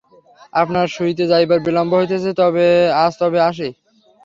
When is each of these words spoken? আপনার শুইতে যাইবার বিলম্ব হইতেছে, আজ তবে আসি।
আপনার 0.53 0.85
শুইতে 0.87 1.23
যাইবার 1.31 1.59
বিলম্ব 1.67 1.91
হইতেছে, 1.99 2.29
আজ 3.03 3.11
তবে 3.21 3.39
আসি। 3.49 3.69